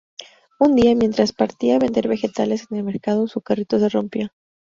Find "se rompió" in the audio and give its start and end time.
3.77-4.29